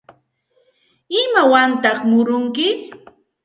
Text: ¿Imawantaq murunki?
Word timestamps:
¿Imawantaq 1.21 1.97
murunki? 2.09 2.67